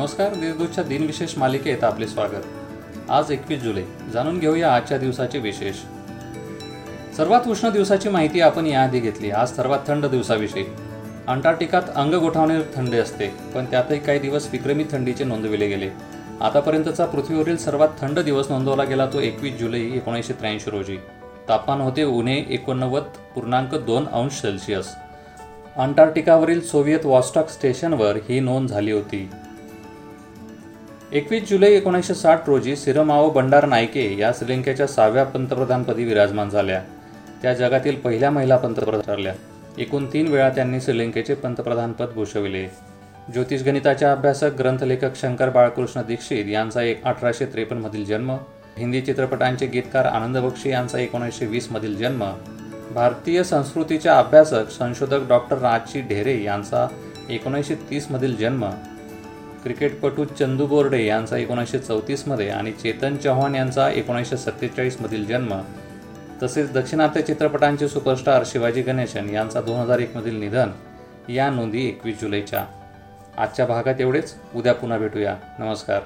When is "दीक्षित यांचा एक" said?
46.02-47.04